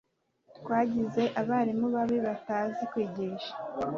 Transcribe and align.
twagize 0.57 1.23
abarimu 1.41 1.85
babi 1.95 2.17
batazi 2.25 2.83
kwigisha 2.91 3.53